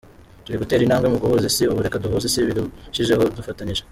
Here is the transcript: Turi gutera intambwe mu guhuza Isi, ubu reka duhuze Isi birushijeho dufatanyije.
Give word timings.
Turi 0.43 0.59
gutera 0.61 0.81
intambwe 0.83 1.07
mu 1.09 1.17
guhuza 1.23 1.45
Isi, 1.51 1.63
ubu 1.71 1.81
reka 1.85 2.01
duhuze 2.03 2.25
Isi 2.27 2.45
birushijeho 2.47 3.21
dufatanyije. 3.37 3.83